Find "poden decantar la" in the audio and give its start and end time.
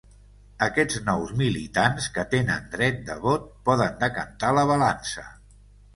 3.69-4.65